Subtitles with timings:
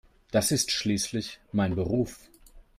[0.31, 2.21] Das ist schließlich mein Beruf.